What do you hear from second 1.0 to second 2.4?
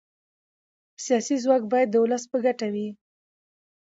سیاسي ځواک باید د ولس په